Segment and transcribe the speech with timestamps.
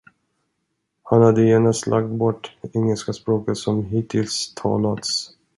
[1.03, 5.29] Han hade genast lagt bort engelska språket som hittills talats.